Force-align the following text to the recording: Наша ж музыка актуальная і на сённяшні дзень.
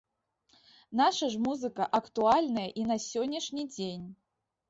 Наша 1.01 1.27
ж 1.33 1.41
музыка 1.47 1.83
актуальная 1.99 2.65
і 2.83 2.85
на 2.93 2.97
сённяшні 3.05 3.63
дзень. 3.75 4.09